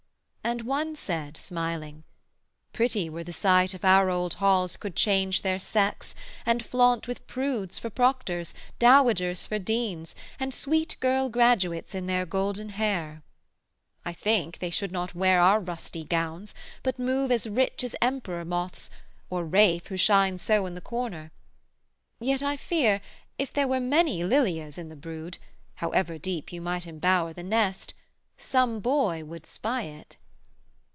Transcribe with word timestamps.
And 0.43 0.63
one 0.63 0.97
said 0.97 1.37
smiling 1.37 2.03
'Pretty 2.73 3.09
were 3.09 3.23
the 3.23 3.31
sight 3.31 3.73
If 3.73 3.85
our 3.85 4.09
old 4.09 4.33
halls 4.33 4.75
could 4.75 4.97
change 4.97 5.43
their 5.43 5.59
sex, 5.59 6.13
and 6.45 6.65
flaunt 6.65 7.07
With 7.07 7.25
prudes 7.25 7.79
for 7.79 7.89
proctors, 7.89 8.53
dowagers 8.77 9.45
for 9.45 9.59
deans, 9.59 10.13
And 10.41 10.53
sweet 10.53 10.97
girl 10.99 11.29
graduates 11.29 11.95
in 11.95 12.05
their 12.05 12.25
golden 12.25 12.69
hair. 12.69 13.21
I 14.03 14.11
think 14.11 14.59
they 14.59 14.71
should 14.71 14.91
not 14.91 15.15
wear 15.15 15.39
our 15.39 15.59
rusty 15.61 16.03
gowns, 16.03 16.53
But 16.83 16.99
move 16.99 17.31
as 17.31 17.47
rich 17.47 17.81
as 17.81 17.95
Emperor 18.01 18.43
moths, 18.43 18.89
or 19.29 19.45
Ralph 19.45 19.87
Who 19.87 19.95
shines 19.95 20.41
so 20.41 20.65
in 20.65 20.75
the 20.75 20.81
corner; 20.81 21.31
yet 22.19 22.43
I 22.43 22.57
fear, 22.57 22.99
If 23.37 23.53
there 23.53 23.69
were 23.69 23.79
many 23.79 24.21
Lilias 24.25 24.77
in 24.77 24.89
the 24.89 24.97
brood, 24.97 25.37
However 25.75 26.17
deep 26.17 26.51
you 26.51 26.59
might 26.59 26.83
embower 26.87 27.31
the 27.33 27.43
nest, 27.43 27.93
Some 28.37 28.79
boy 28.81 29.23
would 29.23 29.45
spy 29.45 29.83
it.' 29.83 30.17